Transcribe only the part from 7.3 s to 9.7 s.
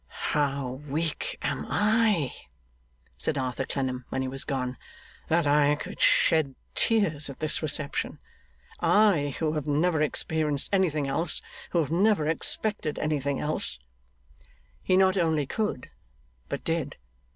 this reception! I, who have